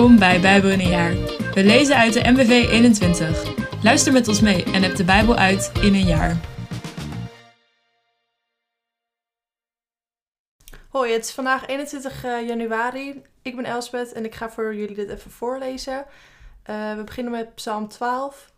Welkom 0.00 0.18
bij 0.18 0.40
Bijbel 0.40 0.70
in 0.70 0.80
een 0.80 0.88
jaar. 0.88 1.14
We 1.54 1.64
lezen 1.64 1.96
uit 1.96 2.12
de 2.12 2.30
MBV 2.30 2.50
21. 2.70 3.54
Luister 3.82 4.12
met 4.12 4.28
ons 4.28 4.40
mee 4.40 4.64
en 4.64 4.82
heb 4.82 4.96
de 4.96 5.04
Bijbel 5.04 5.36
uit 5.36 5.72
in 5.82 5.94
een 5.94 6.06
jaar. 6.06 6.36
Hoi, 10.88 11.12
het 11.12 11.24
is 11.24 11.30
vandaag 11.32 11.66
21 11.66 12.24
eh, 12.24 12.46
januari. 12.46 13.22
Ik 13.42 13.56
ben 13.56 13.64
Elsbeth 13.64 14.12
en 14.12 14.24
ik 14.24 14.34
ga 14.34 14.50
voor 14.50 14.74
jullie 14.74 14.94
dit 14.94 15.08
even 15.08 15.30
voorlezen. 15.30 16.04
Uh, 16.70 16.96
we 16.96 17.02
beginnen 17.04 17.32
met 17.32 17.54
Psalm 17.54 17.88
12, 17.88 18.52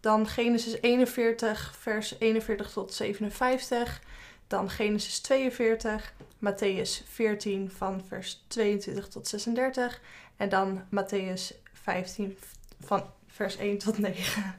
dan 0.00 0.26
Genesis 0.26 0.80
41, 0.80 1.74
vers 1.80 2.14
41 2.18 2.70
tot 2.70 2.94
57, 2.94 4.00
dan 4.46 4.70
Genesis 4.70 5.20
42, 5.20 6.14
Matthäus 6.44 7.04
14 7.08 7.70
van 7.70 8.04
vers 8.08 8.44
22 8.48 9.08
tot 9.08 9.28
36 9.28 10.00
en 10.36 10.48
dan 10.48 10.82
Matthäus 10.90 11.54
15 11.72 12.38
van 12.80 13.02
vers 13.26 13.56
1 13.56 13.78
tot 13.78 13.98
9. 13.98 14.54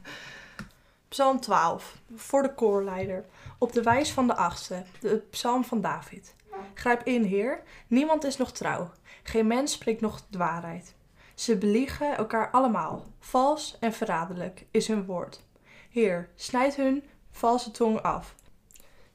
Psalm 1.07 1.39
12 1.39 1.97
voor 2.15 2.41
de 2.41 2.53
koorleider 2.53 3.25
op 3.57 3.71
de 3.73 3.81
wijs 3.83 4.11
van 4.11 4.27
de 4.27 4.35
achtste, 4.35 4.83
de 4.99 5.17
psalm 5.29 5.63
van 5.63 5.81
David. 5.81 6.35
Grijp 6.73 7.03
in, 7.03 7.23
Heer, 7.23 7.63
niemand 7.87 8.23
is 8.23 8.37
nog 8.37 8.51
trouw, 8.51 8.91
geen 9.23 9.47
mens 9.47 9.71
spreekt 9.71 10.01
nog 10.01 10.21
de 10.29 10.37
waarheid. 10.37 10.95
Ze 11.35 11.57
beliegen 11.57 12.17
elkaar 12.17 12.51
allemaal, 12.51 13.05
vals 13.19 13.77
en 13.79 13.93
verraderlijk 13.93 14.65
is 14.71 14.87
hun 14.87 15.05
woord. 15.05 15.43
Heer, 15.89 16.29
snijd 16.35 16.75
hun 16.75 17.03
valse 17.31 17.71
tong 17.71 18.01
af. 18.01 18.35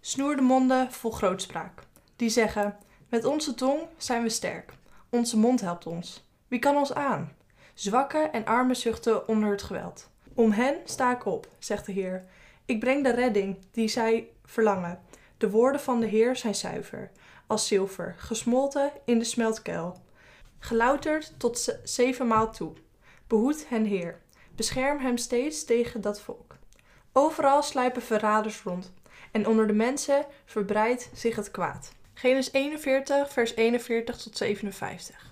Snoer 0.00 0.36
de 0.36 0.42
monden 0.42 0.92
vol 0.92 1.11
grootspraak. 1.11 1.83
Die 2.16 2.28
zeggen: 2.28 2.77
Met 3.08 3.25
onze 3.25 3.55
tong 3.55 3.81
zijn 3.97 4.22
we 4.22 4.28
sterk. 4.28 4.72
Onze 5.11 5.38
mond 5.38 5.61
helpt 5.61 5.86
ons. 5.86 6.30
Wie 6.51 6.59
kan 6.59 6.77
ons 6.77 6.95
aan? 6.95 7.33
Zwakken 7.75 8.33
en 8.33 8.45
armen 8.45 8.77
zuchten 8.77 9.29
onder 9.29 9.51
het 9.51 9.62
geweld. 9.62 10.11
Om 10.34 10.51
hen 10.51 10.77
sta 10.84 11.12
ik 11.12 11.25
op, 11.25 11.48
zegt 11.59 11.87
de 11.87 11.93
Heer. 11.93 12.25
Ik 12.65 12.81
breng 12.81 13.05
de 13.05 13.11
redding 13.11 13.59
die 13.70 13.89
zij 13.89 14.29
verlangen. 14.45 15.01
De 15.39 15.51
woorden 15.51 15.81
van 15.81 16.01
de 16.01 16.06
Heer 16.06 16.37
zijn 16.37 16.55
zuiver, 16.55 17.11
als 17.47 17.67
zilver, 17.67 18.15
gesmolten 18.19 18.93
in 19.05 19.19
de 19.19 19.25
smeltkuil. 19.25 19.97
Gelouterd 20.59 21.34
tot 21.39 21.78
zevenmaal 21.84 22.53
toe. 22.53 22.73
Behoed 23.27 23.69
hen, 23.69 23.84
Heer. 23.84 24.21
Bescherm 24.56 24.98
hem 24.98 25.17
steeds 25.17 25.65
tegen 25.65 26.01
dat 26.01 26.21
volk. 26.21 26.56
Overal 27.12 27.62
sluipen 27.62 28.03
verraders 28.03 28.62
rond, 28.62 28.93
en 29.31 29.47
onder 29.47 29.67
de 29.67 29.73
mensen 29.73 30.27
verbreidt 30.45 31.11
zich 31.15 31.37
het 31.37 31.51
kwaad. 31.51 31.93
Genesis 32.15 32.53
41, 32.53 33.33
vers 33.33 33.55
41 33.55 34.17
tot 34.17 34.37
57. 34.37 35.30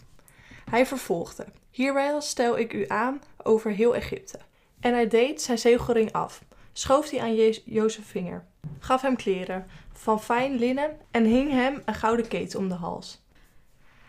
Hij 0.71 0.87
vervolgde: 0.87 1.45
Hierbij 1.71 2.21
stel 2.21 2.59
ik 2.59 2.73
u 2.73 2.85
aan 2.89 3.21
over 3.43 3.71
heel 3.71 3.95
Egypte. 3.95 4.39
En 4.81 4.93
hij 4.93 5.09
deed 5.09 5.43
zijn 5.43 5.59
zegelring 5.59 6.13
af, 6.13 6.43
schoof 6.73 7.09
die 7.09 7.23
aan 7.23 7.35
Je 7.35 7.63
Jozef 7.65 8.07
vinger, 8.07 8.45
gaf 8.79 9.03
hem 9.03 9.17
kleren 9.17 9.67
van 9.93 10.21
fijn 10.21 10.55
linnen 10.55 10.97
en 11.11 11.25
hing 11.25 11.51
hem 11.51 11.83
een 11.85 11.95
gouden 11.95 12.29
keten 12.29 12.59
om 12.59 12.69
de 12.69 12.75
hals. 12.75 13.23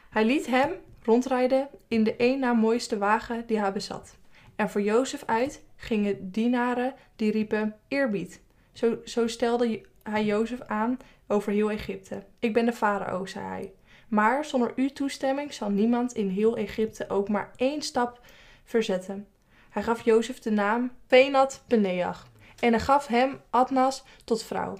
Hij 0.09 0.25
liet 0.25 0.47
hem 0.47 0.71
rondrijden 1.03 1.69
in 1.87 2.03
de 2.03 2.15
één 2.15 2.39
na 2.39 2.53
mooiste 2.53 2.97
wagen 2.97 3.47
die 3.47 3.59
hij 3.59 3.71
bezat. 3.71 4.17
En 4.55 4.69
voor 4.69 4.81
Jozef 4.81 5.23
uit 5.25 5.63
gingen 5.75 6.31
dienaren 6.31 6.93
die 7.15 7.31
riepen 7.31 7.75
eerbied. 7.87 8.41
Zo, 8.73 8.97
zo 9.05 9.27
stelde 9.27 9.81
hij 10.03 10.25
Jozef 10.25 10.61
aan 10.61 10.97
over 11.27 11.51
heel 11.51 11.71
Egypte. 11.71 12.23
Ik 12.39 12.53
ben 12.53 12.65
de 12.65 12.73
farao, 12.73 13.25
zei 13.25 13.45
hij. 13.45 13.71
Maar 14.09 14.45
zonder 14.45 14.71
uw 14.75 14.89
toestemming 14.89 15.53
zal 15.53 15.69
niemand 15.69 16.13
in 16.13 16.29
heel 16.29 16.57
Egypte 16.57 17.09
ook 17.09 17.29
maar 17.29 17.51
één 17.55 17.81
stap 17.81 18.21
verzetten. 18.63 19.27
Hij 19.69 19.83
gaf 19.83 20.01
Jozef 20.05 20.39
de 20.39 20.51
naam 20.51 20.91
Penat 21.07 21.63
Peneach 21.67 22.27
en 22.59 22.71
hij 22.71 22.79
gaf 22.79 23.07
hem 23.07 23.41
Adnas 23.49 24.03
tot 24.23 24.43
vrouw. 24.43 24.77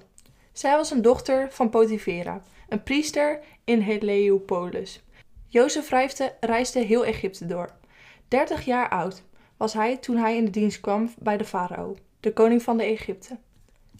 Zij 0.52 0.76
was 0.76 0.90
een 0.90 1.02
dochter 1.02 1.52
van 1.52 1.70
Potifera, 1.70 2.42
een 2.68 2.82
priester 2.82 3.40
in 3.64 3.80
Heliopolis. 3.80 5.02
Jozef 5.46 5.90
reisde 6.40 6.80
heel 6.80 7.04
Egypte 7.04 7.46
door. 7.46 7.70
Dertig 8.28 8.64
jaar 8.64 8.88
oud 8.88 9.22
was 9.56 9.72
hij 9.72 9.96
toen 9.96 10.16
hij 10.16 10.36
in 10.36 10.44
de 10.44 10.50
dienst 10.50 10.80
kwam 10.80 11.14
bij 11.18 11.36
de 11.36 11.44
farao, 11.44 11.96
de 12.20 12.32
koning 12.32 12.62
van 12.62 12.76
de 12.76 12.84
Egypte. 12.84 13.38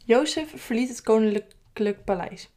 Jozef 0.05 0.53
verliet 0.57 0.89
het 0.89 1.03
koninklijk 1.03 2.05
paleis 2.05 2.51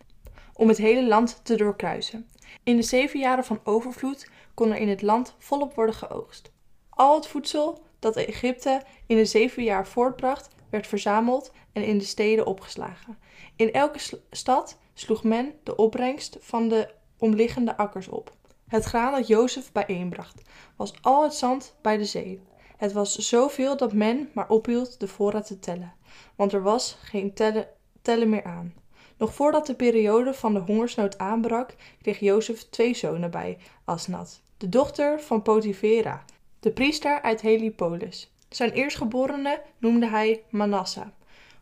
om 0.54 0.68
het 0.68 0.78
hele 0.78 1.08
land 1.08 1.40
te 1.44 1.56
doorkruisen. 1.56 2.28
In 2.64 2.76
de 2.76 2.82
zeven 2.82 3.20
jaren 3.20 3.46
van 3.46 3.60
overvloed 3.64 4.30
kon 4.54 4.72
er 4.72 4.78
in 4.78 4.90
het 4.90 5.02
land 5.02 5.36
volop 5.38 5.76
worden 5.76 5.96
geoogst. 5.96 6.52
Al 6.90 7.16
het 7.16 7.28
voedsel 7.28 7.84
dat 8.00 8.16
Egypte 8.16 8.82
in 9.08 9.18
de 9.18 9.26
zeven 9.26 9.64
jaar 9.64 9.88
voortbracht, 9.88 10.48
werd 10.70 10.88
verzameld 10.88 11.52
en 11.72 11.84
in 11.84 11.98
de 11.98 12.04
steden 12.04 12.46
opgeslagen. 12.46 13.18
In 13.56 13.72
elke 13.72 14.00
stad 14.32 14.78
sloeg 14.94 15.24
men 15.24 15.54
de 15.64 15.76
opbrengst 15.76 16.38
van 16.40 16.68
de 16.68 16.90
omliggende 17.18 17.78
akkers 17.78 18.08
op. 18.08 18.36
Het 18.68 18.84
graan 18.84 19.12
dat 19.12 19.28
Jozef 19.28 19.72
bijeenbracht, 19.72 20.42
was 20.76 20.94
al 21.02 21.24
het 21.24 21.34
zand 21.34 21.76
bij 21.82 21.98
de 21.98 22.06
zee. 22.06 22.42
Het 22.78 22.92
was 22.92 23.16
zoveel 23.16 23.78
dat 23.78 23.94
men 23.94 24.30
maar 24.34 24.50
ophield 24.50 25.00
de 25.00 25.08
voorraad 25.08 25.48
te 25.48 25.60
tellen, 25.60 25.94
want 26.36 26.54
er 26.54 26.62
was 26.62 26.98
geen 27.02 27.34
tellen, 27.34 27.68
tellen 28.02 28.30
meer 28.30 28.44
aan. 28.44 28.74
Nog 29.18 29.34
voordat 29.34 29.66
de 29.66 29.76
periode 29.76 30.34
van 30.34 30.54
de 30.54 30.60
hongersnood 30.60 31.18
aanbrak, 31.18 31.76
kreeg 32.02 32.20
Jozef 32.20 32.70
twee 32.70 32.94
zonen 32.94 33.32
bij 33.32 33.58
Asnat, 33.84 34.42
de 34.58 34.70
dochter 34.70 35.22
van 35.22 35.42
Potifera, 35.42 36.26
de 36.60 36.72
priester 36.72 37.22
uit 37.22 37.42
Helipolis. 37.42 38.32
Zijn 38.50 38.72
eerstgeborene 38.72 39.62
noemde 39.78 40.08
hij 40.08 40.44
Manasseh, 40.50 41.08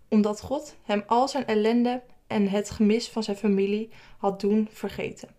omdat 0.10 0.42
God 0.42 0.76
hem 0.84 1.04
al 1.08 1.28
zijn 1.28 1.48
ellende 1.48 2.02
en 2.28 2.48
het 2.48 2.70
gemis 2.70 3.10
van 3.10 3.24
zijn 3.24 3.38
familie 3.38 3.90
had 4.18 4.40
doen 4.40 4.68
vergeten. 4.72 5.30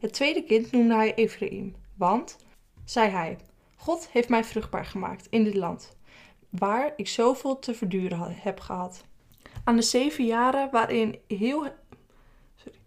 Het 0.00 0.12
tweede 0.12 0.42
kind 0.42 0.72
noemde 0.72 0.94
hij 0.94 1.14
Ephraim, 1.14 1.74
want, 1.94 2.36
zei 2.84 3.10
hij, 3.10 3.38
God 3.76 4.08
heeft 4.08 4.28
mij 4.28 4.44
vruchtbaar 4.44 4.86
gemaakt 4.86 5.26
in 5.30 5.44
dit 5.44 5.54
land, 5.54 5.96
waar 6.48 6.92
ik 6.96 7.08
zoveel 7.08 7.58
te 7.58 7.74
verduren 7.74 8.34
heb 8.36 8.60
gehad. 8.60 9.04
Aan 9.64 9.76
de 9.76 9.82
zeven 9.82 10.24
jaren 10.24 10.70
waarin 10.70 11.18
heel. 11.26 11.66
Sorry. 12.56 12.78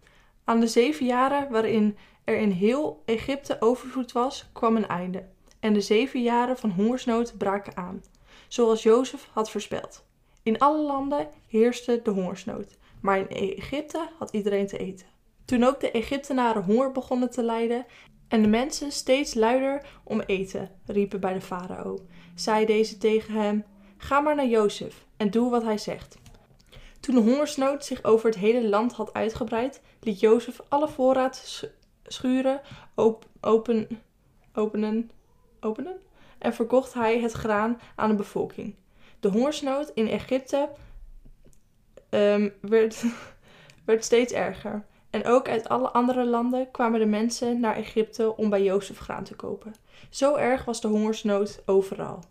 Aan 0.44 0.60
de 0.60 0.96
jaren 1.00 1.50
waarin 1.50 1.96
er 2.24 2.36
in 2.36 2.50
heel 2.50 3.02
Egypte 3.04 3.56
overvloed 3.60 4.12
was, 4.12 4.50
kwam 4.52 4.76
een 4.76 4.88
einde. 4.88 5.28
En 5.60 5.72
de 5.72 5.80
zeven 5.80 6.22
jaren 6.22 6.58
van 6.58 6.70
hongersnood 6.70 7.38
braken 7.38 7.76
aan, 7.76 8.02
zoals 8.48 8.82
Jozef 8.82 9.28
had 9.32 9.50
voorspeld. 9.50 10.04
In 10.42 10.58
alle 10.58 10.82
landen 10.82 11.28
heerste 11.46 12.00
de 12.02 12.10
hongersnood, 12.10 12.78
maar 13.00 13.18
in 13.18 13.28
Egypte 13.56 14.08
had 14.18 14.30
iedereen 14.30 14.66
te 14.66 14.78
eten. 14.78 15.06
Toen 15.44 15.64
ook 15.64 15.80
de 15.80 15.90
Egyptenaren 15.90 16.62
honger 16.62 16.92
begonnen 16.92 17.30
te 17.30 17.42
lijden 17.42 17.86
en 18.28 18.42
de 18.42 18.48
mensen 18.48 18.92
steeds 18.92 19.34
luider 19.34 19.86
om 20.04 20.20
eten 20.20 20.70
riepen 20.86 21.20
bij 21.20 21.32
de 21.32 21.40
farao, 21.40 21.98
zei 22.34 22.66
deze 22.66 22.98
tegen 22.98 23.34
hem: 23.34 23.64
Ga 23.96 24.20
maar 24.20 24.34
naar 24.34 24.46
Jozef 24.46 25.06
en 25.16 25.30
doe 25.30 25.50
wat 25.50 25.62
hij 25.62 25.78
zegt. 25.78 26.19
Toen 27.10 27.24
de 27.24 27.30
hongersnood 27.30 27.84
zich 27.84 28.04
over 28.04 28.26
het 28.26 28.38
hele 28.38 28.68
land 28.68 28.92
had 28.92 29.12
uitgebreid, 29.12 29.80
liet 30.00 30.20
Jozef 30.20 30.60
alle 30.68 30.88
voorraad 30.88 31.68
schuren 32.04 32.60
open, 32.94 33.28
openen, 34.52 35.10
openen 35.60 36.00
en 36.38 36.54
verkocht 36.54 36.94
hij 36.94 37.20
het 37.20 37.32
graan 37.32 37.80
aan 37.96 38.08
de 38.08 38.14
bevolking. 38.14 38.74
De 39.20 39.28
hongersnood 39.28 39.90
in 39.94 40.08
Egypte 40.08 40.68
um, 42.10 42.52
werd, 42.60 43.04
werd 43.86 44.04
steeds 44.04 44.32
erger. 44.32 44.84
En 45.10 45.26
ook 45.26 45.48
uit 45.48 45.68
alle 45.68 45.88
andere 45.88 46.24
landen 46.24 46.70
kwamen 46.70 47.00
de 47.00 47.06
mensen 47.06 47.60
naar 47.60 47.76
Egypte 47.76 48.36
om 48.36 48.50
bij 48.50 48.62
Jozef 48.62 48.98
graan 48.98 49.24
te 49.24 49.34
kopen. 49.34 49.74
Zo 50.10 50.34
erg 50.34 50.64
was 50.64 50.80
de 50.80 50.88
hongersnood 50.88 51.62
overal. 51.66 52.22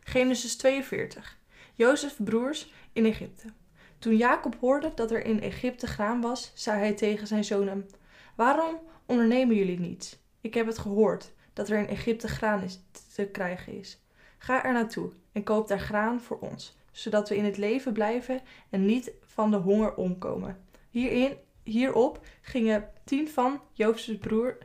Genesis 0.00 0.56
42. 0.56 1.38
Jozefs 1.74 2.16
broers 2.18 2.72
in 2.92 3.04
Egypte. 3.04 3.57
Toen 3.98 4.16
Jacob 4.16 4.56
hoorde 4.60 4.92
dat 4.94 5.10
er 5.10 5.24
in 5.24 5.40
Egypte 5.40 5.86
graan 5.86 6.20
was, 6.20 6.52
zei 6.54 6.78
hij 6.78 6.92
tegen 6.92 7.26
zijn 7.26 7.44
zonen: 7.44 7.88
Waarom 8.34 8.78
ondernemen 9.06 9.56
jullie 9.56 9.80
niets? 9.80 10.18
Ik 10.40 10.54
heb 10.54 10.66
het 10.66 10.78
gehoord 10.78 11.32
dat 11.52 11.68
er 11.68 11.78
in 11.78 11.88
Egypte 11.88 12.28
graan 12.28 12.62
is, 12.62 12.80
te 13.14 13.26
krijgen 13.26 13.72
is. 13.78 14.02
Ga 14.38 14.64
er 14.64 14.72
naartoe 14.72 15.12
en 15.32 15.42
koop 15.42 15.68
daar 15.68 15.80
graan 15.80 16.20
voor 16.20 16.38
ons, 16.38 16.76
zodat 16.92 17.28
we 17.28 17.36
in 17.36 17.44
het 17.44 17.56
leven 17.56 17.92
blijven 17.92 18.40
en 18.70 18.86
niet 18.86 19.12
van 19.24 19.50
de 19.50 19.56
honger 19.56 19.94
omkomen. 19.94 20.56
Hierin, 20.90 21.36
hierop 21.62 22.26
gingen 22.40 22.90
tien 23.04 23.28
van 23.28 23.60
Jozefs, 23.72 24.18
broer, 24.18 24.58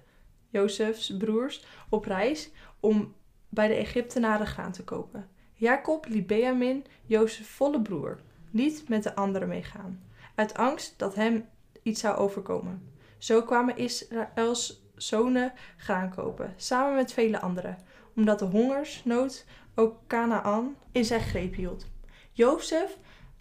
Jozefs 0.50 1.18
broers 1.18 1.66
op 1.90 2.06
reis 2.06 2.50
om 2.80 3.14
bij 3.50 3.68
de 3.68 3.74
Egyptenaren 3.74 4.48
graan 4.48 4.72
te 4.72 4.84
kopen. 4.84 5.30
Jacob 5.54 6.06
liet 6.08 6.28
Benjamin, 6.28 6.86
Jozefs 7.06 7.50
volle 7.50 7.82
broer, 7.82 8.20
niet 8.54 8.90
met 8.90 9.04
de 9.04 9.16
anderen 9.16 9.48
meegaan, 9.48 10.04
uit 10.36 10.58
angst 10.58 10.94
dat 10.98 11.16
hem 11.16 11.46
iets 11.84 12.02
zou 12.02 12.18
overkomen. 12.18 12.92
Zo 13.18 13.42
kwamen 13.42 13.78
Israëls 13.78 14.84
zonen 14.96 15.54
graan 15.78 16.10
kopen, 16.10 16.54
samen 16.56 16.96
met 16.96 17.14
vele 17.14 17.40
anderen, 17.40 17.78
omdat 18.16 18.40
de 18.40 18.46
hongersnood 18.46 19.46
ook 19.76 19.98
Canaan 20.08 20.76
in 20.92 21.06
zijn 21.06 21.22
greep 21.22 21.56
hield. 21.56 21.86
Jozef 22.32 22.98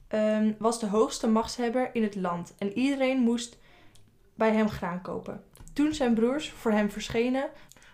ehm, 0.09 0.53
was 0.59 0.81
de 0.81 0.87
hoogste 0.87 1.29
machtshebber 1.29 1.91
in 1.93 2.03
het 2.03 2.15
land 2.15 2.55
en 2.59 2.73
iedereen 2.73 3.19
moest 3.19 3.59
bij 4.35 4.53
hem 4.53 4.69
graan 4.69 5.03
kopen. 5.03 5.45
Toen 5.73 5.95
zijn 5.95 6.15
broers 6.15 6.51
voor 6.51 6.73
hem 6.73 6.91
verschenen, 6.91 7.51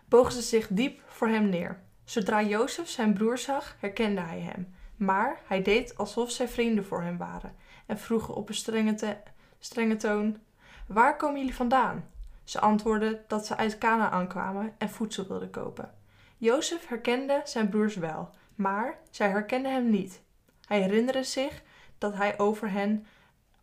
bogen 0.08 0.32
ze 0.32 0.42
zich 0.42 0.68
diep 0.70 1.02
voor 1.06 1.28
hem 1.28 1.48
neer. 1.48 1.80
Zodra 2.04 2.42
Jozef 2.42 2.88
zijn 2.88 3.14
broer 3.14 3.38
zag, 3.38 3.76
herkende 3.80 4.20
hij 4.20 4.40
hem. 4.40 4.74
Maar 4.98 5.40
hij 5.44 5.62
deed 5.62 5.96
alsof 5.96 6.30
zij 6.30 6.48
vrienden 6.48 6.84
voor 6.84 7.02
hem 7.02 7.16
waren 7.16 7.54
en 7.86 7.98
vroeg 7.98 8.28
op 8.28 8.48
een 8.48 8.54
strenge, 8.54 9.16
strenge 9.58 9.96
toon: 9.96 10.38
Waar 10.86 11.16
komen 11.16 11.38
jullie 11.38 11.54
vandaan? 11.54 12.04
Ze 12.44 12.60
antwoordden 12.60 13.24
dat 13.26 13.46
ze 13.46 13.56
uit 13.56 13.78
Canaan 13.78 14.28
kwamen 14.28 14.74
en 14.78 14.90
voedsel 14.90 15.26
wilden 15.26 15.50
kopen. 15.50 15.94
Jozef 16.36 16.88
herkende 16.88 17.40
zijn 17.44 17.68
broers 17.68 17.96
wel, 17.96 18.30
maar 18.54 18.98
zij 19.10 19.28
herkenden 19.28 19.72
hem 19.72 19.90
niet. 19.90 20.20
Hij 20.66 20.80
herinnerde 20.80 21.22
zich 21.22 21.62
dat 21.98 22.14
hij 22.14 22.38
over 22.38 22.70
hen 22.70 23.06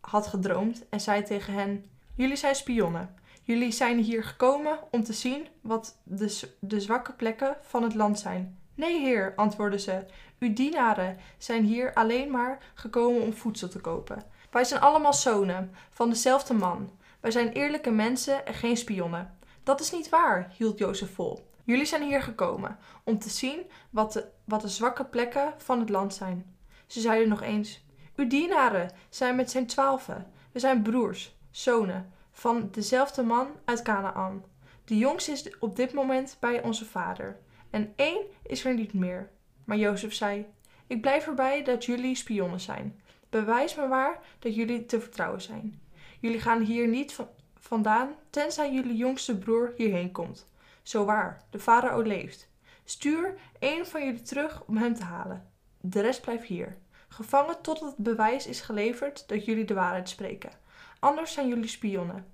had 0.00 0.26
gedroomd 0.26 0.88
en 0.88 1.00
zei 1.00 1.22
tegen 1.22 1.54
hen: 1.54 1.84
Jullie 2.14 2.36
zijn 2.36 2.54
spionnen. 2.54 3.14
Jullie 3.42 3.72
zijn 3.72 3.98
hier 3.98 4.24
gekomen 4.24 4.78
om 4.90 5.04
te 5.04 5.12
zien 5.12 5.46
wat 5.60 5.98
de, 6.02 6.54
de 6.60 6.80
zwakke 6.80 7.12
plekken 7.12 7.56
van 7.60 7.82
het 7.82 7.94
land 7.94 8.18
zijn. 8.18 8.58
Nee, 8.76 9.00
heer, 9.00 9.32
antwoordden 9.36 9.80
ze. 9.80 10.04
Uw 10.38 10.52
dienaren 10.52 11.18
zijn 11.38 11.64
hier 11.64 11.94
alleen 11.94 12.30
maar 12.30 12.58
gekomen 12.74 13.22
om 13.22 13.32
voedsel 13.32 13.68
te 13.68 13.80
kopen. 13.80 14.24
Wij 14.50 14.64
zijn 14.64 14.80
allemaal 14.80 15.14
zonen 15.14 15.74
van 15.90 16.08
dezelfde 16.08 16.54
man. 16.54 16.90
Wij 17.20 17.30
zijn 17.30 17.52
eerlijke 17.52 17.90
mensen 17.90 18.46
en 18.46 18.54
geen 18.54 18.76
spionnen. 18.76 19.38
Dat 19.62 19.80
is 19.80 19.90
niet 19.92 20.08
waar, 20.08 20.52
hield 20.56 20.78
Jozef 20.78 21.14
vol. 21.14 21.50
Jullie 21.64 21.84
zijn 21.84 22.02
hier 22.02 22.22
gekomen 22.22 22.78
om 23.04 23.18
te 23.18 23.28
zien 23.28 23.70
wat 23.90 24.12
de, 24.12 24.28
wat 24.44 24.60
de 24.60 24.68
zwakke 24.68 25.04
plekken 25.04 25.54
van 25.56 25.80
het 25.80 25.88
land 25.88 26.14
zijn. 26.14 26.56
Ze 26.86 27.00
zeiden 27.00 27.28
nog 27.28 27.42
eens: 27.42 27.84
Uw 28.16 28.26
dienaren 28.26 28.90
zijn 29.08 29.36
met 29.36 29.50
zijn 29.50 29.66
twaalfen. 29.66 30.32
We 30.52 30.58
zijn 30.58 30.82
broers, 30.82 31.36
zonen 31.50 32.12
van 32.32 32.68
dezelfde 32.70 33.22
man 33.22 33.48
uit 33.64 33.82
Canaan. 33.82 34.44
De 34.84 34.98
jongste 34.98 35.32
is 35.32 35.58
op 35.58 35.76
dit 35.76 35.92
moment 35.92 36.36
bij 36.40 36.62
onze 36.62 36.84
vader. 36.84 37.38
En 37.70 37.92
één 37.96 38.22
is 38.42 38.64
er 38.64 38.74
niet 38.74 38.92
meer. 38.92 39.30
Maar 39.64 39.76
Jozef 39.76 40.14
zei: 40.14 40.46
Ik 40.86 41.00
blijf 41.00 41.26
erbij 41.26 41.64
dat 41.64 41.84
jullie 41.84 42.14
spionnen 42.14 42.60
zijn. 42.60 43.00
Bewijs 43.30 43.74
me 43.74 43.88
waar 43.88 44.18
dat 44.38 44.54
jullie 44.54 44.86
te 44.86 45.00
vertrouwen 45.00 45.42
zijn. 45.42 45.80
Jullie 46.20 46.40
gaan 46.40 46.62
hier 46.62 46.88
niet 46.88 47.12
va- 47.14 47.30
vandaan 47.58 48.14
tenzij 48.30 48.72
jullie 48.72 48.96
jongste 48.96 49.38
broer 49.38 49.72
hierheen 49.76 50.12
komt. 50.12 50.46
Zo 50.82 51.04
waar, 51.04 51.42
de 51.50 51.58
farao 51.58 52.00
leeft. 52.00 52.48
Stuur 52.84 53.34
één 53.58 53.86
van 53.86 54.04
jullie 54.04 54.22
terug 54.22 54.62
om 54.66 54.76
hem 54.76 54.94
te 54.94 55.02
halen. 55.02 55.50
De 55.80 56.00
rest 56.00 56.20
blijft 56.20 56.44
hier. 56.44 56.76
Gevangen 57.08 57.62
totdat 57.62 57.88
het 57.88 57.96
bewijs 57.96 58.46
is 58.46 58.60
geleverd 58.60 59.28
dat 59.28 59.44
jullie 59.44 59.64
de 59.64 59.74
waarheid 59.74 60.08
spreken. 60.08 60.50
Anders 60.98 61.32
zijn 61.32 61.48
jullie 61.48 61.68
spionnen. 61.68 62.26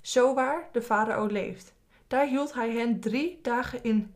Zo 0.00 0.34
waar, 0.34 0.68
de 0.72 0.82
farao 0.82 1.26
leeft. 1.26 1.74
Daar 2.06 2.26
hield 2.26 2.54
hij 2.54 2.70
hen 2.70 3.00
drie 3.00 3.38
dagen 3.42 3.82
in 3.82 4.14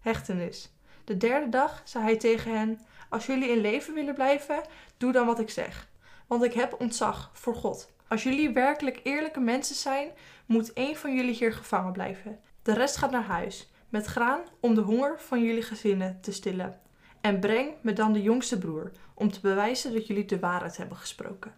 hechtenis. 0.00 0.72
De 1.04 1.16
derde 1.16 1.48
dag 1.48 1.82
zei 1.84 2.04
hij 2.04 2.16
tegen 2.16 2.58
hen: 2.58 2.80
Als 3.08 3.26
jullie 3.26 3.48
in 3.48 3.60
leven 3.60 3.94
willen 3.94 4.14
blijven, 4.14 4.62
doe 4.96 5.12
dan 5.12 5.26
wat 5.26 5.40
ik 5.40 5.50
zeg. 5.50 5.88
Want 6.26 6.44
ik 6.44 6.52
heb 6.52 6.80
ontzag 6.80 7.30
voor 7.32 7.54
God. 7.54 7.92
Als 8.08 8.22
jullie 8.22 8.50
werkelijk 8.50 9.00
eerlijke 9.02 9.40
mensen 9.40 9.76
zijn, 9.76 10.10
moet 10.46 10.72
één 10.72 10.96
van 10.96 11.14
jullie 11.14 11.34
hier 11.34 11.52
gevangen 11.52 11.92
blijven. 11.92 12.40
De 12.62 12.74
rest 12.74 12.96
gaat 12.96 13.10
naar 13.10 13.24
huis, 13.24 13.70
met 13.88 14.06
graan 14.06 14.40
om 14.60 14.74
de 14.74 14.80
honger 14.80 15.20
van 15.20 15.42
jullie 15.42 15.62
gezinnen 15.62 16.18
te 16.20 16.32
stillen. 16.32 16.80
En 17.20 17.40
breng 17.40 17.70
me 17.80 17.92
dan 17.92 18.12
de 18.12 18.22
jongste 18.22 18.58
broer, 18.58 18.90
om 19.14 19.30
te 19.30 19.40
bewijzen 19.40 19.92
dat 19.92 20.06
jullie 20.06 20.24
de 20.24 20.38
waarheid 20.38 20.76
hebben 20.76 20.96
gesproken. 20.96 21.54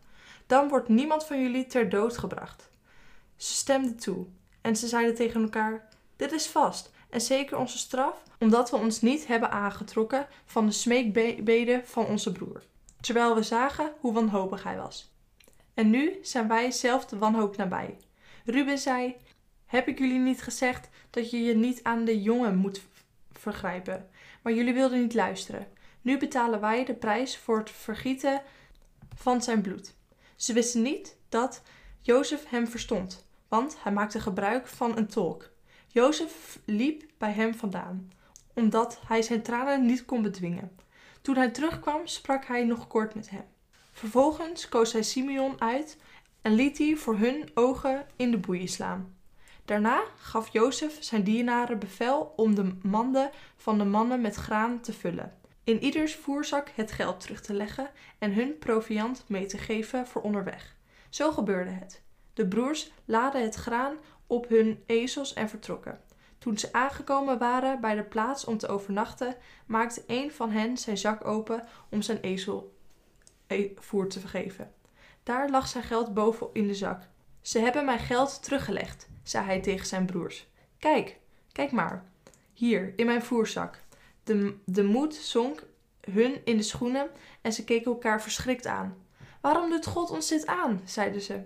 Dan 0.46 0.68
wordt 0.68 0.88
niemand 0.88 1.24
van 1.24 1.42
jullie 1.42 1.66
ter 1.66 1.88
dood 1.88 2.18
gebracht. 2.18 2.70
Ze 3.36 3.52
stemden 3.52 3.96
toe 3.96 4.26
en 4.60 4.76
ze 4.76 4.88
zeiden 4.88 5.14
tegen 5.14 5.42
elkaar: 5.42 5.88
Dit 6.16 6.32
is 6.32 6.46
vast 6.46 6.90
en 7.12 7.20
zeker 7.20 7.58
onze 7.58 7.78
straf, 7.78 8.22
omdat 8.38 8.70
we 8.70 8.76
ons 8.76 9.00
niet 9.00 9.26
hebben 9.26 9.50
aangetrokken 9.50 10.26
van 10.44 10.66
de 10.66 10.72
smeekbeden 10.72 11.86
van 11.86 12.06
onze 12.06 12.32
broer, 12.32 12.62
terwijl 13.00 13.34
we 13.34 13.42
zagen 13.42 13.92
hoe 14.00 14.12
wanhopig 14.12 14.62
hij 14.62 14.76
was. 14.76 15.12
En 15.74 15.90
nu 15.90 16.18
zijn 16.22 16.48
wij 16.48 16.70
zelf 16.70 17.06
de 17.06 17.18
wanhoop 17.18 17.56
nabij. 17.56 17.96
Ruben 18.44 18.78
zei: 18.78 19.16
Heb 19.66 19.88
ik 19.88 19.98
jullie 19.98 20.18
niet 20.18 20.42
gezegd 20.42 20.88
dat 21.10 21.30
je 21.30 21.42
je 21.42 21.54
niet 21.54 21.82
aan 21.82 22.04
de 22.04 22.22
jongen 22.22 22.56
moet 22.56 22.82
vergrijpen? 23.32 24.08
Maar 24.42 24.52
jullie 24.52 24.74
wilden 24.74 25.00
niet 25.00 25.14
luisteren. 25.14 25.66
Nu 26.00 26.18
betalen 26.18 26.60
wij 26.60 26.84
de 26.84 26.94
prijs 26.94 27.36
voor 27.36 27.58
het 27.58 27.70
vergieten 27.70 28.42
van 29.16 29.42
zijn 29.42 29.62
bloed. 29.62 29.94
Ze 30.36 30.52
wisten 30.52 30.82
niet 30.82 31.16
dat 31.28 31.62
Jozef 32.00 32.48
hem 32.48 32.68
verstond, 32.68 33.26
want 33.48 33.76
hij 33.82 33.92
maakte 33.92 34.20
gebruik 34.20 34.66
van 34.66 34.96
een 34.96 35.06
tolk. 35.06 35.51
Jozef 35.94 36.58
liep 36.64 37.04
bij 37.18 37.32
hem 37.32 37.54
vandaan, 37.54 38.12
omdat 38.54 39.00
hij 39.06 39.22
zijn 39.22 39.42
tranen 39.42 39.86
niet 39.86 40.04
kon 40.04 40.22
bedwingen. 40.22 40.76
Toen 41.20 41.36
hij 41.36 41.50
terugkwam, 41.50 42.06
sprak 42.06 42.44
hij 42.44 42.64
nog 42.64 42.86
kort 42.86 43.14
met 43.14 43.30
hem. 43.30 43.44
Vervolgens 43.92 44.68
koos 44.68 44.92
hij 44.92 45.02
Simeon 45.02 45.60
uit 45.60 45.98
en 46.42 46.52
liet 46.52 46.76
die 46.76 46.96
voor 46.96 47.16
hun 47.16 47.50
ogen 47.54 48.06
in 48.16 48.30
de 48.30 48.38
boeien 48.38 48.68
slaan. 48.68 49.16
Daarna 49.64 50.02
gaf 50.16 50.52
Jozef 50.52 50.96
zijn 51.00 51.24
dienaren 51.24 51.78
bevel 51.78 52.32
om 52.36 52.54
de 52.54 52.74
manden 52.82 53.30
van 53.56 53.78
de 53.78 53.84
mannen 53.84 54.20
met 54.20 54.34
graan 54.34 54.80
te 54.80 54.92
vullen, 54.92 55.38
in 55.64 55.82
ieders 55.82 56.14
voerzak 56.14 56.70
het 56.74 56.92
geld 56.92 57.20
terug 57.20 57.40
te 57.40 57.54
leggen 57.54 57.90
en 58.18 58.32
hun 58.32 58.58
proviand 58.58 59.24
mee 59.26 59.46
te 59.46 59.58
geven 59.58 60.06
voor 60.06 60.22
onderweg. 60.22 60.76
Zo 61.08 61.32
gebeurde 61.32 61.70
het. 61.70 62.02
De 62.34 62.48
broers 62.48 62.92
laden 63.04 63.42
het 63.42 63.54
graan 63.54 63.96
op 64.26 64.48
hun 64.48 64.82
ezels 64.86 65.34
en 65.34 65.48
vertrokken. 65.48 66.00
Toen 66.38 66.58
ze 66.58 66.72
aangekomen 66.72 67.38
waren 67.38 67.80
bij 67.80 67.94
de 67.94 68.04
plaats 68.04 68.44
om 68.44 68.58
te 68.58 68.68
overnachten, 68.68 69.36
maakte 69.66 70.02
een 70.06 70.32
van 70.32 70.50
hen 70.50 70.76
zijn 70.76 70.98
zak 70.98 71.24
open 71.24 71.66
om 71.90 72.02
zijn 72.02 72.20
ezel 72.20 72.74
e- 73.46 73.70
voer 73.76 74.08
te 74.08 74.20
geven. 74.20 74.72
Daar 75.22 75.50
lag 75.50 75.68
zijn 75.68 75.84
geld 75.84 76.14
boven 76.14 76.48
in 76.52 76.66
de 76.66 76.74
zak. 76.74 77.02
Ze 77.40 77.58
hebben 77.58 77.84
mijn 77.84 77.98
geld 77.98 78.42
teruggelegd, 78.42 79.08
zei 79.22 79.44
hij 79.44 79.60
tegen 79.60 79.86
zijn 79.86 80.06
broers. 80.06 80.48
Kijk, 80.78 81.18
kijk 81.52 81.72
maar. 81.72 82.10
Hier, 82.52 82.92
in 82.96 83.06
mijn 83.06 83.22
voerzak. 83.22 83.80
De, 84.24 84.56
de 84.64 84.82
moed 84.82 85.14
zonk 85.14 85.62
hun 86.00 86.40
in 86.44 86.56
de 86.56 86.62
schoenen 86.62 87.10
en 87.40 87.52
ze 87.52 87.64
keken 87.64 87.90
elkaar 87.90 88.22
verschrikt 88.22 88.66
aan. 88.66 88.96
Waarom 89.40 89.70
doet 89.70 89.86
God 89.86 90.10
ons 90.10 90.28
dit 90.28 90.46
aan? 90.46 90.80
zeiden 90.84 91.20
ze. 91.20 91.42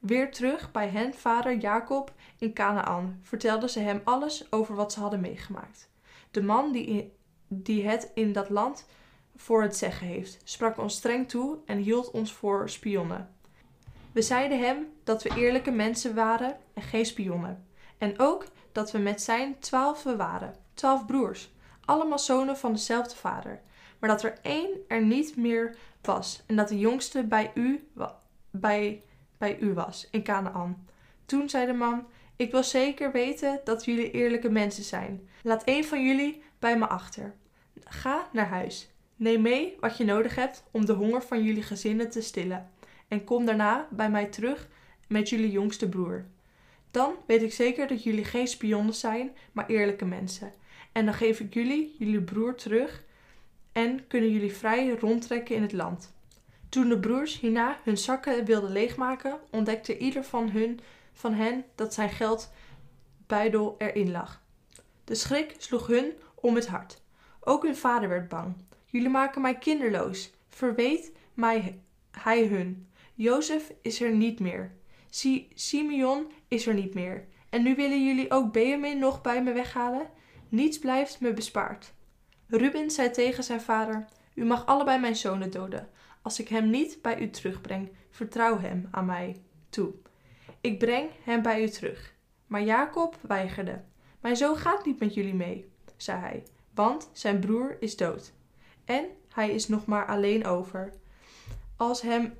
Weer 0.00 0.32
terug 0.32 0.70
bij 0.72 0.88
hen 0.88 1.14
vader 1.14 1.56
Jacob 1.56 2.12
in 2.38 2.52
Canaan 2.52 3.18
vertelden 3.22 3.70
ze 3.70 3.80
hem 3.80 4.00
alles 4.04 4.52
over 4.52 4.74
wat 4.74 4.92
ze 4.92 5.00
hadden 5.00 5.20
meegemaakt. 5.20 5.90
De 6.30 6.42
man 6.42 6.72
die, 6.72 7.12
die 7.48 7.88
het 7.88 8.10
in 8.14 8.32
dat 8.32 8.50
land 8.50 8.86
voor 9.36 9.62
het 9.62 9.76
zeggen 9.76 10.06
heeft, 10.06 10.40
sprak 10.44 10.78
ons 10.78 10.94
streng 10.94 11.28
toe 11.28 11.58
en 11.66 11.78
hield 11.78 12.10
ons 12.10 12.32
voor 12.32 12.70
spionnen. 12.70 13.34
We 14.12 14.22
zeiden 14.22 14.58
hem 14.58 14.92
dat 15.04 15.22
we 15.22 15.34
eerlijke 15.36 15.70
mensen 15.70 16.14
waren 16.14 16.56
en 16.74 16.82
geen 16.82 17.06
spionnen. 17.06 17.66
En 17.98 18.18
ook 18.18 18.46
dat 18.72 18.92
we 18.92 18.98
met 18.98 19.22
zijn 19.22 19.58
twaalfen 19.58 20.16
waren, 20.16 20.54
twaalf 20.74 21.06
broers, 21.06 21.50
allemaal 21.84 22.18
zonen 22.18 22.56
van 22.56 22.72
dezelfde 22.72 23.16
vader. 23.16 23.60
Maar 23.98 24.10
dat 24.10 24.22
er 24.22 24.38
één 24.42 24.70
er 24.88 25.02
niet 25.02 25.36
meer 25.36 25.76
was 26.02 26.42
en 26.46 26.56
dat 26.56 26.68
de 26.68 26.78
jongste 26.78 27.24
bij 27.24 27.50
u, 27.54 27.88
bij, 28.50 29.02
bij 29.40 29.58
u 29.60 29.72
was, 29.72 30.08
in 30.10 30.22
Canaan. 30.22 30.86
Toen 31.24 31.48
zei 31.48 31.66
de 31.66 31.72
man, 31.72 32.06
ik 32.36 32.50
wil 32.50 32.62
zeker 32.62 33.12
weten 33.12 33.60
dat 33.64 33.84
jullie 33.84 34.10
eerlijke 34.10 34.50
mensen 34.50 34.84
zijn. 34.84 35.28
Laat 35.42 35.64
één 35.64 35.84
van 35.84 36.06
jullie 36.06 36.42
bij 36.58 36.78
me 36.78 36.86
achter. 36.86 37.34
Ga 37.84 38.28
naar 38.32 38.46
huis. 38.46 38.90
Neem 39.16 39.42
mee 39.42 39.76
wat 39.80 39.96
je 39.96 40.04
nodig 40.04 40.34
hebt 40.34 40.64
om 40.70 40.84
de 40.84 40.92
honger 40.92 41.22
van 41.22 41.42
jullie 41.42 41.62
gezinnen 41.62 42.10
te 42.10 42.20
stillen. 42.20 42.70
En 43.08 43.24
kom 43.24 43.44
daarna 43.44 43.88
bij 43.90 44.10
mij 44.10 44.26
terug 44.26 44.68
met 45.08 45.28
jullie 45.28 45.50
jongste 45.50 45.88
broer. 45.88 46.24
Dan 46.90 47.14
weet 47.26 47.42
ik 47.42 47.52
zeker 47.52 47.86
dat 47.86 48.02
jullie 48.02 48.24
geen 48.24 48.48
spionnen 48.48 48.94
zijn, 48.94 49.30
maar 49.52 49.66
eerlijke 49.66 50.04
mensen. 50.04 50.52
En 50.92 51.04
dan 51.04 51.14
geef 51.14 51.40
ik 51.40 51.54
jullie 51.54 51.94
jullie 51.98 52.22
broer 52.22 52.54
terug 52.54 53.04
en 53.72 54.06
kunnen 54.06 54.32
jullie 54.32 54.52
vrij 54.52 54.90
rondtrekken 54.90 55.54
in 55.54 55.62
het 55.62 55.72
land. 55.72 56.12
Toen 56.70 56.88
de 56.88 56.98
broers 56.98 57.40
hierna 57.40 57.78
hun 57.84 57.98
zakken 57.98 58.44
wilden 58.44 58.72
leegmaken, 58.72 59.38
ontdekte 59.50 59.98
ieder 59.98 60.24
van, 60.24 60.50
hun, 60.50 60.80
van 61.12 61.34
hen 61.34 61.64
dat 61.74 61.94
zijn 61.94 62.10
geldbuidel 62.10 63.74
erin 63.78 64.10
lag. 64.10 64.42
De 65.04 65.14
schrik 65.14 65.54
sloeg 65.58 65.86
hun 65.86 66.12
om 66.34 66.54
het 66.54 66.66
hart. 66.66 67.02
Ook 67.40 67.62
hun 67.62 67.76
vader 67.76 68.08
werd 68.08 68.28
bang. 68.28 68.54
Jullie 68.84 69.08
maken 69.08 69.40
mij 69.40 69.58
kinderloos. 69.58 70.30
Verweet 70.48 71.12
mij 71.34 71.80
hij 72.10 72.46
hun. 72.46 72.88
Jozef 73.14 73.72
is 73.82 74.00
er 74.00 74.10
niet 74.10 74.40
meer. 74.40 74.72
Si 75.10 75.48
Simeon 75.54 76.32
is 76.48 76.66
er 76.66 76.74
niet 76.74 76.94
meer. 76.94 77.26
En 77.48 77.62
nu 77.62 77.74
willen 77.74 78.04
jullie 78.04 78.30
ook 78.30 78.52
Benjamin 78.52 78.98
nog 78.98 79.20
bij 79.20 79.42
me 79.42 79.52
weghalen? 79.52 80.06
Niets 80.48 80.78
blijft 80.78 81.20
me 81.20 81.32
bespaard. 81.32 81.92
Ruben 82.46 82.90
zei 82.90 83.10
tegen 83.10 83.44
zijn 83.44 83.60
vader: 83.60 84.08
U 84.40 84.44
mag 84.44 84.66
allebei 84.66 84.98
mijn 84.98 85.16
zonen 85.16 85.50
doden. 85.50 85.88
Als 86.22 86.40
ik 86.40 86.48
hem 86.48 86.70
niet 86.70 87.02
bij 87.02 87.20
u 87.20 87.30
terugbreng, 87.30 87.90
vertrouw 88.10 88.58
hem 88.58 88.88
aan 88.90 89.06
mij 89.06 89.42
toe. 89.70 89.92
Ik 90.60 90.78
breng 90.78 91.10
hem 91.24 91.42
bij 91.42 91.62
u 91.62 91.68
terug. 91.68 92.14
Maar 92.46 92.62
Jacob 92.62 93.16
weigerde. 93.20 93.80
Mijn 94.20 94.36
zoon 94.36 94.56
gaat 94.56 94.84
niet 94.84 95.00
met 95.00 95.14
jullie 95.14 95.34
mee, 95.34 95.70
zei 95.96 96.20
hij, 96.20 96.42
want 96.74 97.10
zijn 97.12 97.38
broer 97.40 97.76
is 97.80 97.96
dood. 97.96 98.32
En 98.84 99.04
hij 99.28 99.50
is 99.50 99.68
nog 99.68 99.86
maar 99.86 100.06
alleen 100.06 100.46
over. 100.46 100.92
Als 101.76 102.00
hem, 102.02 102.34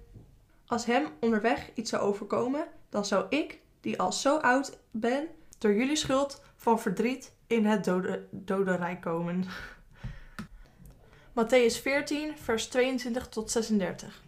als 0.66 0.84
hem 0.84 1.08
onderweg 1.20 1.70
iets 1.74 1.90
zou 1.90 2.02
overkomen, 2.02 2.66
dan 2.88 3.04
zou 3.04 3.26
ik, 3.28 3.60
die 3.80 4.00
al 4.00 4.12
zo 4.12 4.36
oud 4.36 4.78
ben, 4.90 5.28
door 5.58 5.72
jullie 5.72 5.96
schuld 5.96 6.42
van 6.56 6.80
verdriet 6.80 7.32
in 7.46 7.66
het 7.66 7.84
dode, 7.84 8.26
dodenrijk 8.30 9.00
komen. 9.00 9.44
Matthäus 11.40 11.78
14, 11.78 12.36
vers 12.38 12.68
22 12.68 13.28
tot 13.28 13.50
36. 13.50 14.22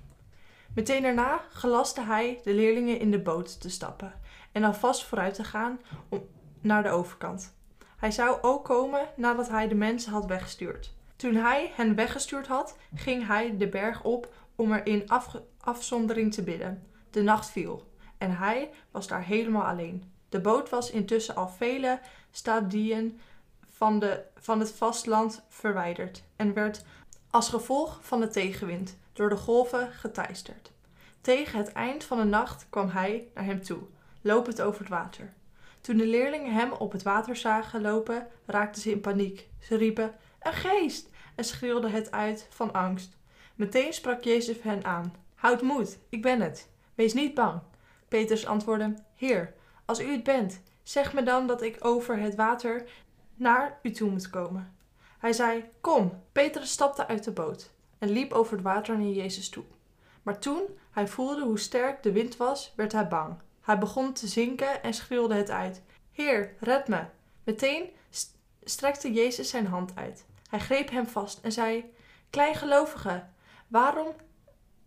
Meteen 0.74 1.02
daarna 1.02 1.44
gelaste 1.50 2.00
hij 2.00 2.40
de 2.44 2.54
leerlingen 2.54 2.98
in 2.98 3.10
de 3.10 3.18
boot 3.18 3.60
te 3.60 3.70
stappen 3.70 4.12
en 4.52 4.64
alvast 4.64 5.04
vooruit 5.04 5.34
te 5.34 5.44
gaan 5.44 5.80
om, 6.08 6.26
naar 6.60 6.82
de 6.82 6.88
overkant. 6.88 7.54
Hij 7.96 8.10
zou 8.10 8.42
ook 8.42 8.64
komen 8.64 9.08
nadat 9.16 9.48
hij 9.48 9.68
de 9.68 9.74
mensen 9.74 10.12
had 10.12 10.26
weggestuurd. 10.26 10.92
Toen 11.16 11.34
hij 11.34 11.70
hen 11.74 11.94
weggestuurd 11.94 12.46
had, 12.46 12.76
ging 12.94 13.26
hij 13.26 13.56
de 13.56 13.68
berg 13.68 14.04
op 14.04 14.34
om 14.56 14.72
er 14.72 14.86
in 14.86 15.08
afzondering 15.60 16.34
te 16.34 16.42
bidden. 16.42 16.86
De 17.10 17.22
nacht 17.22 17.50
viel 17.50 17.90
en 18.18 18.36
hij 18.36 18.70
was 18.90 19.06
daar 19.06 19.24
helemaal 19.24 19.64
alleen. 19.64 20.12
De 20.28 20.40
boot 20.40 20.68
was 20.68 20.90
intussen 20.90 21.34
al 21.34 21.48
vele 21.48 22.00
stadien 22.30 23.20
van, 23.82 23.98
de, 23.98 24.22
van 24.36 24.60
het 24.60 24.72
vastland 24.72 25.44
verwijderd 25.48 26.22
en 26.36 26.54
werd 26.54 26.84
als 27.32 27.48
gevolg 27.48 27.98
van 28.02 28.20
de 28.20 28.28
tegenwind 28.28 28.96
door 29.12 29.28
de 29.28 29.36
golven 29.36 29.92
geteisterd. 29.92 30.72
Tegen 31.20 31.58
het 31.58 31.72
eind 31.72 32.04
van 32.04 32.18
de 32.18 32.24
nacht 32.24 32.66
kwam 32.70 32.88
hij 32.88 33.28
naar 33.34 33.44
hem 33.44 33.62
toe, 33.62 33.78
lopend 34.20 34.62
over 34.62 34.80
het 34.80 34.88
water. 34.88 35.32
Toen 35.80 35.96
de 35.96 36.06
leerlingen 36.06 36.52
hem 36.52 36.72
op 36.72 36.92
het 36.92 37.02
water 37.02 37.36
zagen 37.36 37.80
lopen, 37.80 38.26
raakten 38.46 38.82
ze 38.82 38.90
in 38.90 39.00
paniek. 39.00 39.48
Ze 39.60 39.76
riepen: 39.76 40.14
Een 40.40 40.52
geest! 40.52 41.08
en 41.34 41.44
schreeuwden 41.44 41.90
het 41.90 42.10
uit 42.10 42.46
van 42.50 42.72
angst. 42.72 43.16
Meteen 43.54 43.92
sprak 43.92 44.24
Jezus 44.24 44.62
hen 44.62 44.84
aan: 44.84 45.14
Houd 45.34 45.62
moed, 45.62 45.98
ik 46.08 46.22
ben 46.22 46.40
het. 46.40 46.68
Wees 46.94 47.12
niet 47.12 47.34
bang. 47.34 47.60
Petrus 48.08 48.46
antwoordde: 48.46 48.94
Heer, 49.14 49.54
als 49.84 50.00
u 50.00 50.10
het 50.10 50.22
bent, 50.22 50.60
zeg 50.82 51.12
me 51.12 51.22
dan 51.22 51.46
dat 51.46 51.62
ik 51.62 51.84
over 51.84 52.18
het 52.18 52.34
water 52.34 52.88
naar 53.34 53.78
u 53.82 53.90
toe 53.90 54.10
moet 54.10 54.30
komen. 54.30 54.76
Hij 55.22 55.32
zei: 55.32 55.64
Kom. 55.80 56.22
Petrus 56.32 56.70
stapte 56.70 57.06
uit 57.06 57.24
de 57.24 57.30
boot 57.30 57.70
en 57.98 58.10
liep 58.10 58.32
over 58.32 58.52
het 58.52 58.62
water 58.62 58.98
naar 58.98 59.06
Jezus 59.06 59.48
toe. 59.48 59.64
Maar 60.22 60.38
toen 60.38 60.62
hij 60.90 61.08
voelde 61.08 61.42
hoe 61.42 61.58
sterk 61.58 62.02
de 62.02 62.12
wind 62.12 62.36
was, 62.36 62.72
werd 62.76 62.92
hij 62.92 63.08
bang. 63.08 63.34
Hij 63.60 63.78
begon 63.78 64.12
te 64.12 64.26
zinken 64.26 64.82
en 64.82 64.94
schreeuwde 64.94 65.34
het 65.34 65.50
uit: 65.50 65.82
Heer, 66.12 66.54
red 66.58 66.88
me! 66.88 67.04
Meteen 67.44 67.90
strekte 68.64 69.12
Jezus 69.12 69.48
zijn 69.48 69.66
hand 69.66 69.92
uit. 69.94 70.24
Hij 70.48 70.58
greep 70.58 70.90
hem 70.90 71.06
vast 71.06 71.38
en 71.42 71.52
zei: 71.52 71.92
Kleingelovige, 72.30 73.24
waarom 73.68 74.08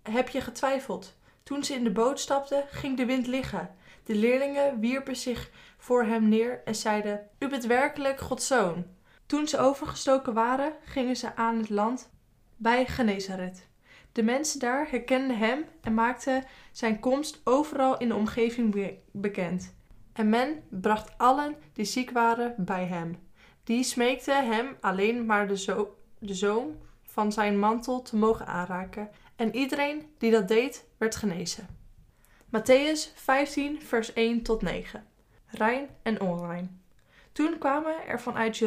heb 0.03 0.29
je 0.29 0.41
getwijfeld? 0.41 1.15
Toen 1.43 1.63
ze 1.63 1.73
in 1.73 1.83
de 1.83 1.91
boot 1.91 2.19
stapten, 2.19 2.63
ging 2.71 2.97
de 2.97 3.05
wind 3.05 3.27
liggen. 3.27 3.75
De 4.03 4.15
leerlingen 4.15 4.79
wierpen 4.79 5.15
zich 5.15 5.49
voor 5.77 6.03
hem 6.03 6.29
neer 6.29 6.61
en 6.65 6.75
zeiden: 6.75 7.29
U 7.39 7.49
bent 7.49 7.65
werkelijk 7.65 8.19
Gods 8.19 8.47
zoon. 8.47 8.94
Toen 9.25 9.47
ze 9.47 9.59
overgestoken 9.59 10.33
waren, 10.33 10.73
gingen 10.83 11.15
ze 11.15 11.35
aan 11.35 11.57
het 11.57 11.69
land 11.69 12.09
bij 12.55 12.85
Genezaret. 12.85 13.67
De 14.11 14.23
mensen 14.23 14.59
daar 14.59 14.89
herkenden 14.89 15.37
hem 15.37 15.65
en 15.81 15.93
maakten 15.93 16.43
zijn 16.71 16.99
komst 16.99 17.41
overal 17.43 17.97
in 17.97 18.07
de 18.07 18.15
omgeving 18.15 18.97
bekend. 19.11 19.75
En 20.13 20.29
men 20.29 20.63
bracht 20.69 21.17
allen 21.17 21.55
die 21.73 21.85
ziek 21.85 22.11
waren 22.11 22.55
bij 22.57 22.85
hem. 22.85 23.17
Die 23.63 23.83
smeekte 23.83 24.31
hem 24.31 24.77
alleen 24.81 25.25
maar 25.25 25.47
de, 25.47 25.57
zo 25.57 25.95
zoom 26.19 26.77
van 27.03 27.31
zijn 27.31 27.59
mantel 27.59 28.01
te 28.01 28.15
mogen 28.15 28.47
aanraken. 28.47 29.09
En 29.35 29.55
iedereen 29.55 30.13
die 30.17 30.31
dat 30.31 30.47
deed, 30.47 30.85
werd 30.97 31.15
genezen. 31.15 31.67
Matthäus 32.45 33.13
15, 33.15 33.81
vers 33.81 34.13
1 34.13 34.41
tot 34.41 34.61
9. 34.61 35.05
Rein 35.45 35.87
en 36.03 36.21
onrein. 36.21 36.81
Toen 37.31 37.57
kwamen 37.57 38.07
er 38.07 38.21
vanuit 38.21 38.57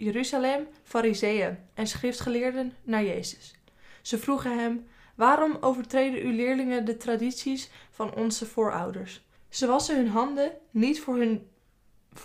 Jeruzalem 0.00 0.66
fariseeën 0.82 1.58
en 1.74 1.86
schriftgeleerden 1.86 2.72
naar 2.82 3.04
Jezus. 3.04 3.54
Ze 4.02 4.18
vroegen 4.18 4.58
hem: 4.58 4.86
Waarom 5.14 5.56
overtreden 5.60 6.20
uw 6.20 6.30
leerlingen 6.30 6.84
de 6.84 6.96
tradities 6.96 7.70
van 7.90 8.14
onze 8.14 8.46
voorouders? 8.46 9.24
Ze 9.48 9.66
wassen 9.66 9.96
hun 9.96 10.08
handen 10.08 10.52
niet 10.70 11.00
voor, 11.00 11.16
hun, 11.16 11.48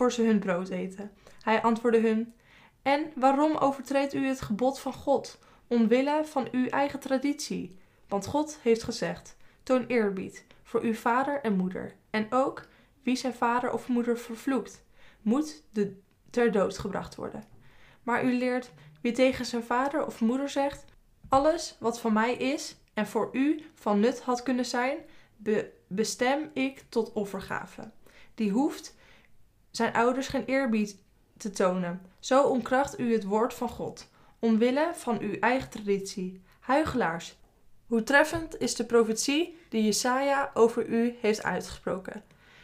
ze 0.10 0.22
hun 0.22 0.40
brood 0.40 0.70
eten. 0.70 1.12
Hij 1.42 1.62
antwoordde 1.62 2.00
hun: 2.00 2.34
En 2.82 3.12
waarom 3.16 3.56
overtreedt 3.56 4.14
u 4.14 4.28
het 4.28 4.42
gebod 4.42 4.80
van 4.80 4.94
God, 4.94 5.40
omwille 5.68 6.22
van 6.26 6.48
uw 6.52 6.68
eigen 6.68 7.00
traditie? 7.00 7.78
Want 8.08 8.26
God 8.26 8.60
heeft 8.62 8.84
gezegd: 8.84 9.38
Toon 9.64 9.86
eerbied 9.88 10.46
voor 10.64 10.82
uw 10.82 10.94
vader 10.94 11.42
en 11.42 11.56
moeder. 11.56 11.96
En 12.10 12.28
ook 12.30 12.68
wie 13.04 13.16
zijn 13.16 13.34
vader 13.34 13.72
of 13.72 13.88
moeder 13.88 14.18
vervloekt, 14.18 14.84
moet 15.22 15.64
de, 15.72 16.00
ter 16.30 16.52
dood 16.52 16.78
gebracht 16.78 17.16
worden. 17.16 17.55
Maar 18.06 18.24
u 18.24 18.34
leert 18.34 18.72
wie 19.02 19.12
tegen 19.12 19.46
zijn 19.46 19.64
vader 19.64 20.06
of 20.06 20.22
moeder 20.22 20.50
zegt: 20.50 20.86
Alles 21.30 21.76
wat 21.80 22.00
van 22.00 22.14
mij 22.14 22.34
is 22.34 22.76
en 22.94 23.08
voor 23.08 23.30
u 23.32 23.66
van 23.74 24.00
nut 24.00 24.22
had 24.22 24.44
kunnen 24.44 24.66
zijn, 24.66 24.98
bestem 25.88 26.50
ik 26.54 26.84
tot 26.90 27.14
offergave. 27.14 27.92
Die 28.36 28.52
hoeft 28.52 28.96
zijn 29.72 29.94
ouders 29.94 30.28
geen 30.28 30.46
eerbied 30.46 30.98
te 31.38 31.50
tonen. 31.50 32.02
Zo 32.20 32.44
onkracht 32.44 33.00
u 33.00 33.14
het 33.14 33.24
woord 33.24 33.54
van 33.54 33.70
God, 33.70 34.10
omwille 34.40 34.92
van 34.94 35.20
uw 35.20 35.40
eigen 35.40 35.70
traditie. 35.70 36.42
Huigelaars, 36.60 37.38
hoe 37.88 38.04
treffend 38.04 38.60
is 38.60 38.76
de 38.76 38.86
profetie 38.86 39.58
die 39.70 39.84
Jesaja 39.84 40.52
over 40.54 40.88
u 40.88 41.16
heeft 41.22 41.44
uitgesproken. 41.44 42.24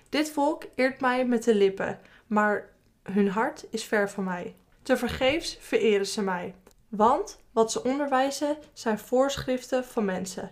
Dit 0.09 0.31
volk 0.31 0.63
eert 0.75 1.01
mij 1.01 1.25
met 1.25 1.43
de 1.43 1.55
lippen, 1.55 1.99
maar 2.27 2.69
hun 3.03 3.29
hart 3.29 3.65
is 3.69 3.83
ver 3.83 4.09
van 4.09 4.23
mij. 4.23 4.55
Tevergeefs 4.83 5.57
vereren 5.59 6.07
ze 6.07 6.21
mij, 6.21 6.55
want 6.89 7.39
wat 7.53 7.71
ze 7.71 7.83
onderwijzen 7.83 8.57
zijn 8.73 8.99
voorschriften 8.99 9.85
van 9.85 10.05
mensen. 10.05 10.51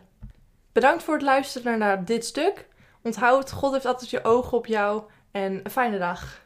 Bedankt 0.71 1.03
voor 1.03 1.13
het 1.13 1.23
luisteren 1.23 1.79
naar 1.79 2.05
dit 2.05 2.25
stuk. 2.25 2.67
Onthoud, 3.03 3.51
God 3.51 3.73
heeft 3.73 3.85
altijd 3.85 4.09
je 4.09 4.23
ogen 4.23 4.57
op 4.57 4.65
jou 4.65 5.03
en 5.31 5.59
een 5.63 5.71
fijne 5.71 5.97
dag. 5.97 6.41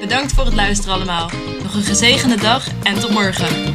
Bedankt 0.00 0.32
voor 0.32 0.44
het 0.44 0.54
luisteren 0.54 0.94
allemaal. 0.94 1.30
Nog 1.62 1.74
een 1.74 1.82
gezegende 1.82 2.36
dag 2.36 2.66
en 2.82 3.00
tot 3.00 3.10
morgen. 3.10 3.74